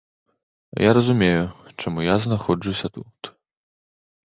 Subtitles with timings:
[0.87, 1.43] Я разумею,
[1.85, 3.33] чаму я знаходжуся тут.